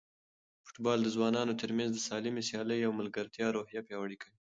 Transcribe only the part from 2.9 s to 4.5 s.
ملګرتیا روحیه پیاوړې کوي.